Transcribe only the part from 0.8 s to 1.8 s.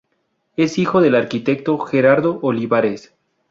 del arquitecto